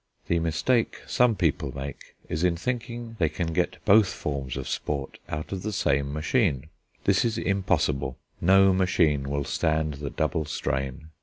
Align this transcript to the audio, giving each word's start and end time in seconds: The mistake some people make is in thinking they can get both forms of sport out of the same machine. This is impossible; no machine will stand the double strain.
The 0.27 0.39
mistake 0.39 0.97
some 1.05 1.35
people 1.35 1.71
make 1.77 2.15
is 2.27 2.43
in 2.43 2.57
thinking 2.57 3.17
they 3.19 3.29
can 3.29 3.53
get 3.53 3.77
both 3.85 4.11
forms 4.11 4.57
of 4.57 4.67
sport 4.67 5.19
out 5.29 5.51
of 5.51 5.61
the 5.61 5.71
same 5.71 6.11
machine. 6.11 6.69
This 7.03 7.23
is 7.23 7.37
impossible; 7.37 8.17
no 8.41 8.73
machine 8.73 9.29
will 9.29 9.43
stand 9.43 9.93
the 10.01 10.09
double 10.09 10.45
strain. 10.45 11.09